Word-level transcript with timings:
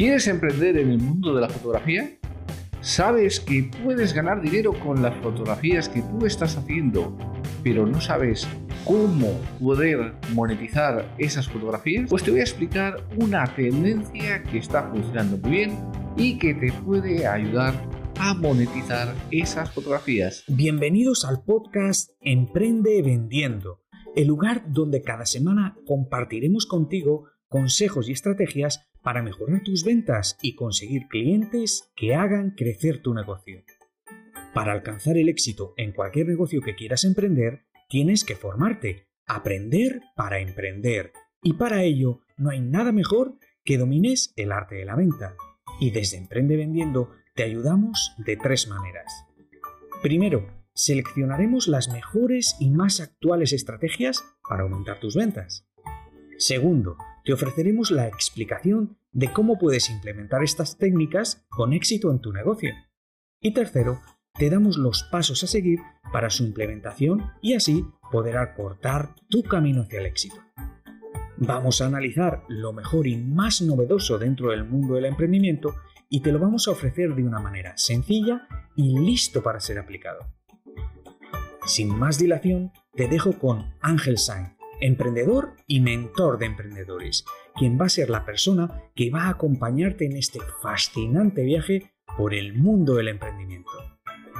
¿Quieres 0.00 0.28
emprender 0.28 0.78
en 0.78 0.92
el 0.92 0.98
mundo 0.98 1.34
de 1.34 1.42
la 1.42 1.50
fotografía? 1.50 2.18
¿Sabes 2.80 3.38
que 3.38 3.70
puedes 3.84 4.14
ganar 4.14 4.40
dinero 4.40 4.72
con 4.72 5.02
las 5.02 5.14
fotografías 5.16 5.90
que 5.90 6.00
tú 6.00 6.24
estás 6.24 6.56
haciendo, 6.56 7.14
pero 7.62 7.84
no 7.84 8.00
sabes 8.00 8.48
cómo 8.86 9.38
poder 9.60 10.14
monetizar 10.32 11.06
esas 11.18 11.48
fotografías? 11.48 12.08
Pues 12.08 12.22
te 12.22 12.30
voy 12.30 12.40
a 12.40 12.44
explicar 12.44 13.06
una 13.18 13.44
tendencia 13.54 14.42
que 14.44 14.56
está 14.56 14.88
funcionando 14.88 15.36
muy 15.36 15.50
bien 15.50 15.78
y 16.16 16.38
que 16.38 16.54
te 16.54 16.72
puede 16.72 17.26
ayudar 17.26 17.74
a 18.18 18.32
monetizar 18.32 19.14
esas 19.30 19.70
fotografías. 19.70 20.44
Bienvenidos 20.48 21.26
al 21.26 21.42
podcast 21.42 22.12
Emprende 22.22 23.02
Vendiendo, 23.02 23.82
el 24.16 24.28
lugar 24.28 24.64
donde 24.66 25.02
cada 25.02 25.26
semana 25.26 25.76
compartiremos 25.86 26.64
contigo 26.64 27.26
consejos 27.50 28.08
y 28.08 28.12
estrategias 28.12 28.86
para 29.02 29.22
mejorar 29.22 29.62
tus 29.62 29.84
ventas 29.84 30.38
y 30.40 30.54
conseguir 30.54 31.08
clientes 31.08 31.90
que 31.96 32.14
hagan 32.14 32.52
crecer 32.52 33.02
tu 33.02 33.12
negocio. 33.12 33.64
Para 34.54 34.72
alcanzar 34.72 35.16
el 35.16 35.28
éxito 35.28 35.74
en 35.76 35.92
cualquier 35.92 36.28
negocio 36.28 36.60
que 36.60 36.76
quieras 36.76 37.04
emprender, 37.04 37.66
tienes 37.88 38.24
que 38.24 38.36
formarte, 38.36 39.08
aprender 39.26 40.00
para 40.16 40.38
emprender. 40.38 41.12
Y 41.42 41.54
para 41.54 41.82
ello 41.82 42.20
no 42.36 42.50
hay 42.50 42.60
nada 42.60 42.92
mejor 42.92 43.36
que 43.64 43.78
domines 43.78 44.32
el 44.36 44.52
arte 44.52 44.76
de 44.76 44.84
la 44.84 44.94
venta. 44.94 45.34
Y 45.80 45.90
desde 45.90 46.18
Emprende 46.18 46.56
Vendiendo 46.56 47.10
te 47.34 47.42
ayudamos 47.42 48.14
de 48.18 48.36
tres 48.36 48.68
maneras. 48.68 49.26
Primero, 50.02 50.46
seleccionaremos 50.72 51.66
las 51.66 51.88
mejores 51.88 52.54
y 52.60 52.70
más 52.70 53.00
actuales 53.00 53.52
estrategias 53.52 54.24
para 54.48 54.62
aumentar 54.62 55.00
tus 55.00 55.16
ventas. 55.16 55.66
Segundo, 56.38 56.96
te 57.24 57.32
ofreceremos 57.32 57.90
la 57.90 58.08
explicación 58.08 58.98
de 59.12 59.32
cómo 59.32 59.58
puedes 59.58 59.90
implementar 59.90 60.42
estas 60.42 60.78
técnicas 60.78 61.44
con 61.48 61.72
éxito 61.72 62.10
en 62.10 62.20
tu 62.20 62.32
negocio. 62.32 62.72
Y 63.40 63.52
tercero, 63.54 64.00
te 64.34 64.50
damos 64.50 64.76
los 64.76 65.02
pasos 65.04 65.42
a 65.42 65.46
seguir 65.46 65.80
para 66.12 66.30
su 66.30 66.44
implementación 66.44 67.24
y 67.42 67.54
así 67.54 67.84
poder 68.10 68.36
acortar 68.38 69.14
tu 69.28 69.42
camino 69.42 69.82
hacia 69.82 70.00
el 70.00 70.06
éxito. 70.06 70.36
Vamos 71.36 71.80
a 71.80 71.86
analizar 71.86 72.44
lo 72.48 72.72
mejor 72.72 73.06
y 73.06 73.16
más 73.16 73.62
novedoso 73.62 74.18
dentro 74.18 74.50
del 74.50 74.64
mundo 74.64 74.94
del 74.94 75.06
emprendimiento 75.06 75.74
y 76.08 76.20
te 76.20 76.32
lo 76.32 76.38
vamos 76.38 76.68
a 76.68 76.72
ofrecer 76.72 77.14
de 77.14 77.24
una 77.24 77.40
manera 77.40 77.76
sencilla 77.78 78.46
y 78.76 78.98
listo 78.98 79.42
para 79.42 79.60
ser 79.60 79.78
aplicado. 79.78 80.20
Sin 81.64 81.88
más 81.98 82.18
dilación, 82.18 82.72
te 82.94 83.08
dejo 83.08 83.38
con 83.38 83.74
Ángel 83.80 84.18
Sainz, 84.18 84.50
emprendedor 84.80 85.54
y 85.66 85.80
mentor 85.80 86.38
de 86.38 86.46
emprendedores, 86.46 87.24
quien 87.56 87.78
va 87.78 87.86
a 87.86 87.90
ser 87.90 88.10
la 88.10 88.24
persona 88.24 88.82
que 88.94 89.10
va 89.10 89.24
a 89.24 89.30
acompañarte 89.30 90.06
en 90.06 90.16
este 90.16 90.40
fascinante 90.62 91.44
viaje 91.44 91.92
por 92.16 92.34
el 92.34 92.54
mundo 92.54 92.94
del 92.94 93.08
emprendimiento. 93.08 93.70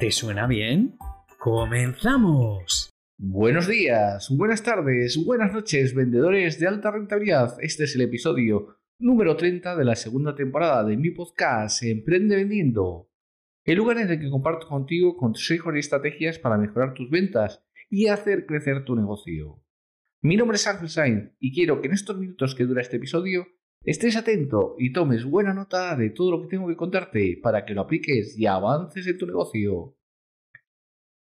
¿Te 0.00 0.10
suena 0.10 0.46
bien? 0.46 0.96
¡Comenzamos! 1.38 2.90
Buenos 3.18 3.68
días, 3.68 4.28
buenas 4.36 4.62
tardes, 4.62 5.22
buenas 5.24 5.52
noches, 5.52 5.94
vendedores 5.94 6.58
de 6.58 6.66
alta 6.66 6.90
rentabilidad. 6.90 7.56
Este 7.60 7.84
es 7.84 7.94
el 7.94 8.00
episodio 8.00 8.78
número 8.98 9.36
30 9.36 9.76
de 9.76 9.84
la 9.84 9.94
segunda 9.94 10.34
temporada 10.34 10.82
de 10.82 10.96
mi 10.96 11.10
podcast 11.10 11.82
Emprende 11.82 12.36
Vendiendo. 12.36 13.10
El 13.64 13.78
lugar 13.78 13.98
en 13.98 14.10
el 14.10 14.18
que 14.18 14.30
comparto 14.30 14.66
contigo 14.66 15.16
consejos 15.16 15.74
y 15.76 15.78
estrategias 15.78 16.38
para 16.38 16.58
mejorar 16.58 16.94
tus 16.94 17.10
ventas 17.10 17.62
y 17.88 18.08
hacer 18.08 18.46
crecer 18.46 18.84
tu 18.84 18.96
negocio. 18.96 19.62
Mi 20.24 20.36
nombre 20.36 20.54
es 20.54 20.68
Ángel 20.68 20.88
Sainz 20.88 21.32
y 21.40 21.52
quiero 21.52 21.80
que 21.80 21.88
en 21.88 21.94
estos 21.94 22.16
minutos 22.16 22.54
que 22.54 22.62
dura 22.62 22.80
este 22.80 22.98
episodio 22.98 23.48
estés 23.82 24.16
atento 24.16 24.76
y 24.78 24.92
tomes 24.92 25.24
buena 25.24 25.52
nota 25.52 25.96
de 25.96 26.10
todo 26.10 26.30
lo 26.30 26.42
que 26.42 26.46
tengo 26.46 26.68
que 26.68 26.76
contarte 26.76 27.40
para 27.42 27.64
que 27.64 27.74
lo 27.74 27.80
apliques 27.80 28.38
y 28.38 28.46
avances 28.46 29.04
en 29.08 29.18
tu 29.18 29.26
negocio. 29.26 29.96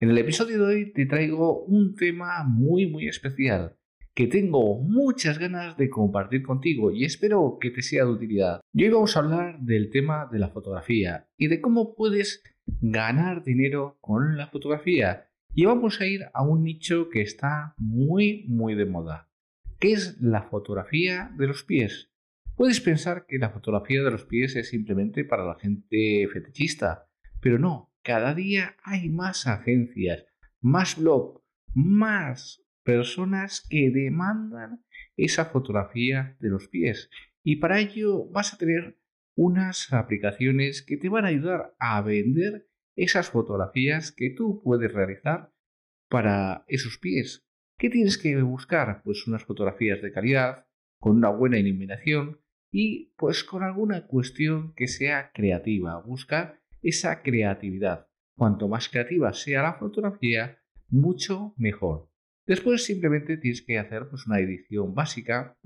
En 0.00 0.10
el 0.10 0.18
episodio 0.18 0.58
de 0.58 0.74
hoy 0.74 0.92
te 0.92 1.06
traigo 1.06 1.64
un 1.64 1.94
tema 1.94 2.44
muy 2.44 2.88
muy 2.88 3.08
especial 3.08 3.78
que 4.14 4.26
tengo 4.26 4.82
muchas 4.82 5.38
ganas 5.38 5.78
de 5.78 5.88
compartir 5.88 6.42
contigo 6.42 6.90
y 6.90 7.06
espero 7.06 7.56
que 7.58 7.70
te 7.70 7.80
sea 7.80 8.04
de 8.04 8.10
utilidad. 8.10 8.60
Y 8.74 8.84
hoy 8.84 8.90
vamos 8.90 9.16
a 9.16 9.20
hablar 9.20 9.60
del 9.60 9.88
tema 9.88 10.28
de 10.30 10.40
la 10.40 10.50
fotografía 10.50 11.26
y 11.38 11.46
de 11.46 11.62
cómo 11.62 11.94
puedes 11.94 12.42
ganar 12.66 13.44
dinero 13.44 13.96
con 14.02 14.36
la 14.36 14.48
fotografía 14.48 15.29
y 15.54 15.64
vamos 15.64 16.00
a 16.00 16.06
ir 16.06 16.26
a 16.32 16.42
un 16.42 16.62
nicho 16.62 17.08
que 17.08 17.22
está 17.22 17.74
muy, 17.76 18.44
muy 18.48 18.74
de 18.74 18.86
moda, 18.86 19.28
que 19.78 19.92
es 19.92 20.20
la 20.20 20.42
fotografía 20.42 21.32
de 21.36 21.46
los 21.46 21.64
pies. 21.64 22.10
Puedes 22.56 22.80
pensar 22.80 23.26
que 23.26 23.38
la 23.38 23.50
fotografía 23.50 24.02
de 24.02 24.10
los 24.10 24.24
pies 24.24 24.54
es 24.56 24.68
simplemente 24.68 25.24
para 25.24 25.44
la 25.44 25.58
gente 25.58 26.28
fetichista, 26.32 27.08
pero 27.40 27.58
no, 27.58 27.92
cada 28.02 28.34
día 28.34 28.76
hay 28.84 29.08
más 29.08 29.46
agencias, 29.46 30.24
más 30.60 30.96
blogs, 30.96 31.42
más 31.74 32.62
personas 32.82 33.66
que 33.68 33.90
demandan 33.90 34.84
esa 35.16 35.46
fotografía 35.46 36.36
de 36.40 36.48
los 36.48 36.68
pies. 36.68 37.10
Y 37.42 37.56
para 37.56 37.80
ello 37.80 38.26
vas 38.30 38.54
a 38.54 38.58
tener 38.58 38.98
unas 39.34 39.92
aplicaciones 39.92 40.82
que 40.82 40.96
te 40.96 41.08
van 41.08 41.24
a 41.24 41.28
ayudar 41.28 41.74
a 41.78 42.00
vender 42.02 42.69
esas 42.96 43.30
fotografías 43.30 44.12
que 44.12 44.30
tú 44.30 44.60
puedes 44.62 44.92
realizar 44.92 45.52
para 46.08 46.64
esos 46.68 46.98
pies. 46.98 47.46
¿Qué 47.78 47.88
tienes 47.88 48.18
que 48.18 48.40
buscar? 48.42 49.02
Pues 49.04 49.26
unas 49.26 49.44
fotografías 49.44 50.02
de 50.02 50.12
calidad, 50.12 50.66
con 50.98 51.16
una 51.16 51.30
buena 51.30 51.58
iluminación 51.58 52.40
y 52.70 53.12
pues 53.16 53.42
con 53.42 53.62
alguna 53.62 54.06
cuestión 54.06 54.74
que 54.74 54.86
sea 54.86 55.32
creativa. 55.32 56.00
Buscar 56.00 56.60
esa 56.82 57.22
creatividad. 57.22 58.08
Cuanto 58.36 58.68
más 58.68 58.88
creativa 58.88 59.32
sea 59.32 59.62
la 59.62 59.74
fotografía, 59.74 60.58
mucho 60.88 61.54
mejor. 61.56 62.10
Después 62.46 62.84
simplemente 62.84 63.36
tienes 63.36 63.62
que 63.62 63.78
hacer 63.78 64.08
pues, 64.08 64.26
una 64.26 64.40
edición 64.40 64.94
básica, 64.94 65.56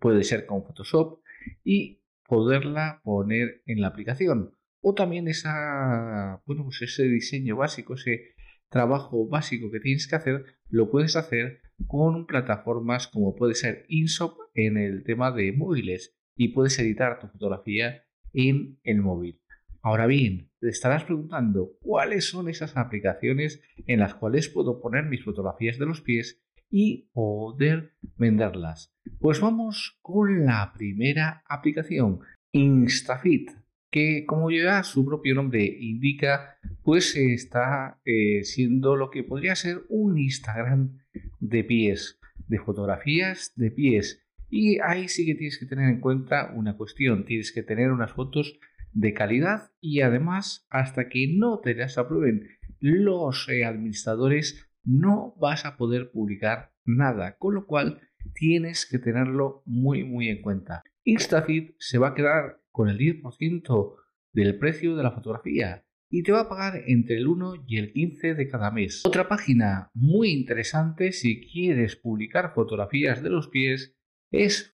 puede 0.00 0.22
ser 0.24 0.46
con 0.46 0.64
Photoshop, 0.64 1.20
y 1.62 2.02
poderla 2.26 3.00
poner 3.02 3.62
en 3.66 3.80
la 3.80 3.88
aplicación 3.88 4.56
o 4.86 4.94
también 4.94 5.28
esa, 5.28 6.42
bueno, 6.44 6.64
pues 6.64 6.82
ese 6.82 7.04
diseño 7.04 7.56
básico, 7.56 7.94
ese 7.94 8.34
trabajo 8.68 9.26
básico 9.26 9.70
que 9.70 9.80
tienes 9.80 10.06
que 10.06 10.16
hacer, 10.16 10.44
lo 10.68 10.90
puedes 10.90 11.16
hacer 11.16 11.62
con 11.86 12.26
plataformas 12.26 13.08
como 13.08 13.34
puede 13.34 13.54
ser 13.54 13.86
InShop 13.88 14.36
en 14.52 14.76
el 14.76 15.02
tema 15.02 15.32
de 15.32 15.52
móviles 15.52 16.14
y 16.36 16.48
puedes 16.48 16.78
editar 16.78 17.18
tu 17.18 17.28
fotografía 17.28 18.04
en 18.34 18.78
el 18.84 19.00
móvil. 19.00 19.40
Ahora 19.80 20.06
bien, 20.06 20.50
te 20.60 20.68
estarás 20.68 21.04
preguntando 21.04 21.78
cuáles 21.80 22.28
son 22.28 22.50
esas 22.50 22.76
aplicaciones 22.76 23.62
en 23.86 24.00
las 24.00 24.14
cuales 24.14 24.50
puedo 24.50 24.82
poner 24.82 25.06
mis 25.06 25.24
fotografías 25.24 25.78
de 25.78 25.86
los 25.86 26.02
pies 26.02 26.42
y 26.70 27.08
poder 27.14 27.94
venderlas. 28.18 28.94
Pues 29.18 29.40
vamos 29.40 29.98
con 30.02 30.44
la 30.44 30.74
primera 30.74 31.42
aplicación, 31.48 32.20
Instafit 32.52 33.63
que 33.94 34.24
como 34.26 34.50
ya 34.50 34.82
su 34.82 35.04
propio 35.06 35.36
nombre 35.36 35.64
indica, 35.64 36.58
pues 36.82 37.14
está 37.14 38.00
eh, 38.04 38.42
siendo 38.42 38.96
lo 38.96 39.08
que 39.08 39.22
podría 39.22 39.54
ser 39.54 39.84
un 39.88 40.18
Instagram 40.18 40.98
de 41.38 41.62
pies, 41.62 42.18
de 42.48 42.58
fotografías 42.58 43.52
de 43.54 43.70
pies. 43.70 44.20
Y 44.50 44.80
ahí 44.80 45.06
sí 45.06 45.24
que 45.24 45.36
tienes 45.36 45.58
que 45.58 45.66
tener 45.66 45.88
en 45.88 46.00
cuenta 46.00 46.52
una 46.56 46.76
cuestión, 46.76 47.24
tienes 47.24 47.52
que 47.52 47.62
tener 47.62 47.92
unas 47.92 48.10
fotos 48.10 48.58
de 48.92 49.14
calidad 49.14 49.70
y 49.80 50.00
además 50.00 50.66
hasta 50.70 51.08
que 51.08 51.28
no 51.32 51.60
te 51.60 51.76
las 51.76 51.96
aprueben 51.96 52.48
los 52.80 53.48
eh, 53.48 53.64
administradores 53.64 54.68
no 54.82 55.36
vas 55.38 55.66
a 55.66 55.76
poder 55.76 56.10
publicar 56.10 56.72
nada, 56.84 57.36
con 57.38 57.54
lo 57.54 57.66
cual 57.66 58.00
tienes 58.32 58.86
que 58.86 58.98
tenerlo 58.98 59.62
muy 59.66 60.04
muy 60.04 60.28
en 60.28 60.42
cuenta. 60.42 60.82
Instafit 61.04 61.74
se 61.78 61.98
va 61.98 62.08
a 62.08 62.14
quedar 62.14 62.60
con 62.70 62.88
el 62.88 62.98
10% 62.98 63.96
del 64.32 64.58
precio 64.58 64.96
de 64.96 65.02
la 65.02 65.12
fotografía 65.12 65.84
y 66.10 66.22
te 66.22 66.32
va 66.32 66.40
a 66.40 66.48
pagar 66.48 66.82
entre 66.86 67.16
el 67.16 67.26
1 67.26 67.64
y 67.66 67.78
el 67.78 67.92
15 67.92 68.34
de 68.34 68.48
cada 68.48 68.70
mes. 68.70 69.02
Otra 69.04 69.28
página 69.28 69.90
muy 69.94 70.30
interesante 70.30 71.12
si 71.12 71.40
quieres 71.40 71.96
publicar 71.96 72.52
fotografías 72.54 73.22
de 73.22 73.30
los 73.30 73.48
pies 73.48 73.96
es 74.30 74.74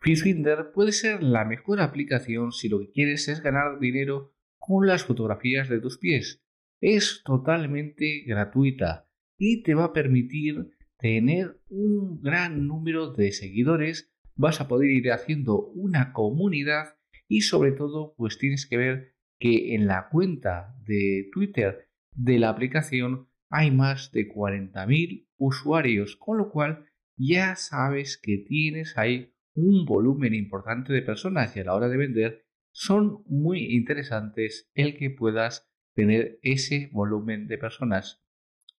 Fishfinder 0.00 0.72
puede 0.72 0.92
ser 0.92 1.22
la 1.22 1.44
mejor 1.44 1.80
aplicación 1.80 2.52
si 2.52 2.68
lo 2.68 2.80
que 2.80 2.90
quieres 2.90 3.28
es 3.28 3.42
ganar 3.42 3.78
dinero 3.78 4.34
con 4.58 4.86
las 4.86 5.04
fotografías 5.04 5.68
de 5.68 5.80
tus 5.80 5.98
pies. 5.98 6.42
Es 6.80 7.22
totalmente 7.24 8.22
gratuita 8.26 9.08
y 9.38 9.62
te 9.62 9.74
va 9.74 9.84
a 9.84 9.92
permitir 9.92 10.70
tener 11.04 11.60
un 11.68 12.22
gran 12.22 12.66
número 12.66 13.12
de 13.12 13.30
seguidores 13.32 14.10
vas 14.36 14.62
a 14.62 14.68
poder 14.68 14.88
ir 14.88 15.12
haciendo 15.12 15.66
una 15.74 16.14
comunidad 16.14 16.96
y 17.28 17.42
sobre 17.42 17.72
todo 17.72 18.14
pues 18.16 18.38
tienes 18.38 18.66
que 18.66 18.78
ver 18.78 19.14
que 19.38 19.74
en 19.74 19.86
la 19.86 20.08
cuenta 20.08 20.74
de 20.86 21.28
Twitter 21.30 21.90
de 22.10 22.38
la 22.38 22.48
aplicación 22.48 23.28
hay 23.50 23.70
más 23.70 24.12
de 24.12 24.32
40.000 24.32 25.28
usuarios, 25.36 26.16
con 26.16 26.38
lo 26.38 26.50
cual 26.50 26.86
ya 27.18 27.54
sabes 27.54 28.16
que 28.16 28.38
tienes 28.38 28.96
ahí 28.96 29.34
un 29.52 29.84
volumen 29.84 30.32
importante 30.32 30.94
de 30.94 31.02
personas 31.02 31.54
y 31.54 31.60
a 31.60 31.64
la 31.64 31.74
hora 31.74 31.90
de 31.90 31.98
vender 31.98 32.46
son 32.72 33.22
muy 33.26 33.74
interesantes 33.74 34.70
el 34.72 34.96
que 34.96 35.10
puedas 35.10 35.70
tener 35.94 36.38
ese 36.40 36.88
volumen 36.94 37.46
de 37.46 37.58
personas. 37.58 38.24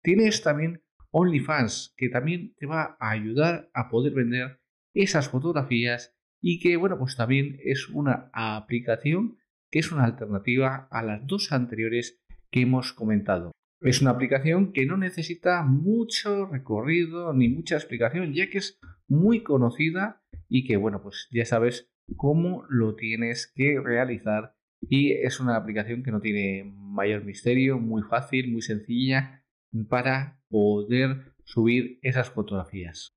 Tienes 0.00 0.42
también 0.42 0.80
OnlyFans 1.14 1.94
que 1.96 2.08
también 2.08 2.54
te 2.58 2.66
va 2.66 2.96
a 2.98 3.10
ayudar 3.10 3.70
a 3.72 3.88
poder 3.88 4.14
vender 4.14 4.60
esas 4.94 5.28
fotografías 5.28 6.12
y 6.42 6.58
que 6.58 6.76
bueno 6.76 6.98
pues 6.98 7.16
también 7.16 7.56
es 7.64 7.88
una 7.88 8.30
aplicación 8.32 9.38
que 9.70 9.78
es 9.78 9.92
una 9.92 10.04
alternativa 10.04 10.88
a 10.90 11.02
las 11.02 11.24
dos 11.26 11.52
anteriores 11.52 12.20
que 12.50 12.62
hemos 12.62 12.92
comentado. 12.92 13.52
Es 13.80 14.02
una 14.02 14.10
aplicación 14.10 14.72
que 14.72 14.86
no 14.86 14.96
necesita 14.96 15.62
mucho 15.62 16.46
recorrido 16.46 17.32
ni 17.32 17.48
mucha 17.48 17.76
explicación 17.76 18.32
ya 18.32 18.50
que 18.50 18.58
es 18.58 18.80
muy 19.06 19.44
conocida 19.44 20.20
y 20.48 20.66
que 20.66 20.76
bueno 20.76 21.00
pues 21.00 21.28
ya 21.30 21.44
sabes 21.44 21.92
cómo 22.16 22.64
lo 22.68 22.96
tienes 22.96 23.52
que 23.54 23.80
realizar 23.80 24.56
y 24.80 25.12
es 25.12 25.38
una 25.38 25.54
aplicación 25.54 26.02
que 26.02 26.10
no 26.10 26.20
tiene 26.20 26.64
mayor 26.76 27.24
misterio, 27.24 27.78
muy 27.78 28.02
fácil, 28.02 28.50
muy 28.50 28.62
sencilla 28.62 29.43
para 29.88 30.40
poder 30.48 31.34
subir 31.44 31.98
esas 32.02 32.30
fotografías. 32.30 33.16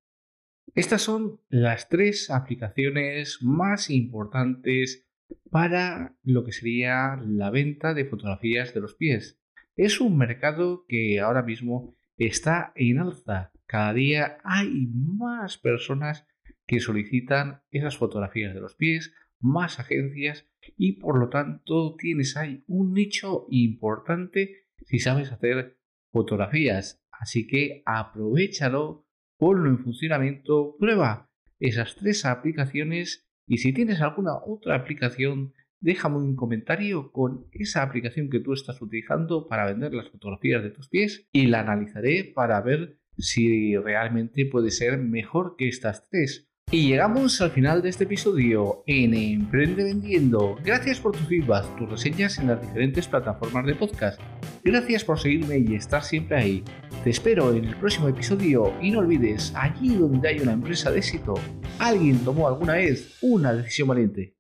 Estas 0.76 1.02
son 1.02 1.40
las 1.50 1.90
tres 1.90 2.30
aplicaciones 2.30 3.40
más 3.42 3.90
importantes 3.90 5.08
para 5.50 6.16
lo 6.24 6.44
que 6.44 6.52
sería 6.52 7.20
la 7.26 7.50
venta 7.50 7.94
de 7.94 8.06
fotografías 8.06 8.74
de 8.74 8.82
los 8.82 8.96
pies. 8.96 9.40
Es 9.76 10.02
un 10.02 10.18
mercado 10.18 10.86
que 10.88 11.20
ahora 11.20 11.44
mismo 11.44 11.96
está 12.18 12.74
en 12.76 13.00
alza. 13.00 13.52
Cada 13.66 13.94
día 13.94 14.38
hay 14.44 14.88
más 14.94 15.58
personas 15.58 16.26
que 16.66 16.80
solicitan 16.80 17.62
esas 17.72 17.98
fotografías 17.98 18.54
de 18.54 18.62
los 18.62 18.76
pies, 18.76 19.14
más 19.40 19.80
agencias 19.80 20.48
y 20.78 20.94
por 20.94 21.20
lo 21.20 21.30
tanto 21.30 21.96
tienes 21.96 22.36
ahí 22.36 22.64
un 22.68 22.94
nicho 22.94 23.46
importante 23.50 24.68
si 24.86 25.00
sabes 25.00 25.32
hacer 25.32 25.77
fotografías. 26.18 27.00
Así 27.12 27.46
que 27.46 27.84
aprovechalo, 27.86 29.06
ponlo 29.38 29.70
en 29.70 29.80
funcionamiento, 29.80 30.76
prueba 30.80 31.30
esas 31.60 31.96
tres 31.96 32.26
aplicaciones 32.26 33.28
y 33.48 33.58
si 33.60 33.72
tienes 33.72 34.02
alguna 34.02 34.34
otra 34.46 34.76
aplicación, 34.76 35.54
déjame 35.80 36.18
un 36.18 36.36
comentario 36.36 37.12
con 37.12 37.46
esa 37.52 37.84
aplicación 37.84 38.30
que 38.30 38.40
tú 38.40 38.54
estás 38.54 38.82
utilizando 38.82 39.48
para 39.48 39.66
vender 39.66 39.94
las 39.94 40.10
fotografías 40.10 40.64
de 40.64 40.72
tus 40.72 40.90
pies 40.90 41.28
y 41.32 41.46
la 41.46 41.60
analizaré 41.60 42.32
para 42.36 42.60
ver 42.62 43.00
si 43.18 43.78
realmente 43.78 44.46
puede 44.46 44.72
ser 44.72 44.98
mejor 44.98 45.56
que 45.56 45.68
estas 45.68 46.08
tres. 46.10 46.47
Y 46.70 46.90
llegamos 46.90 47.40
al 47.40 47.52
final 47.52 47.82
de 47.82 47.88
este 47.88 48.04
episodio 48.04 48.84
en 48.88 49.14
Emprende 49.14 49.86
Vendiendo. 49.86 50.58
Gracias 50.66 51.00
por 51.00 51.14
tus 51.14 51.26
feedback, 51.26 51.78
tus 51.78 51.90
reseñas 51.90 52.38
en 52.40 52.48
las 52.48 52.62
diferentes 52.62 53.08
plataformas 53.08 53.66
de 53.66 53.74
podcast. 53.74 54.20
Gracias 54.66 55.06
por 55.06 55.18
seguirme 55.18 55.60
y 55.60 55.76
estar 55.76 56.04
siempre 56.04 56.36
ahí. 56.36 56.64
Te 57.06 57.12
espero 57.12 57.54
en 57.54 57.64
el 57.64 57.76
próximo 57.78 58.10
episodio 58.10 58.74
y 58.82 58.92
no 58.92 59.00
olvides, 59.00 59.54
allí 59.56 59.96
donde 59.96 60.28
hay 60.28 60.40
una 60.42 60.52
empresa 60.52 60.92
de 60.92 60.98
éxito, 60.98 61.36
alguien 61.80 62.20
tomó 62.26 62.50
alguna 62.50 62.74
vez 62.74 63.18
una 63.22 63.54
decisión 63.54 63.88
valiente. 63.88 64.37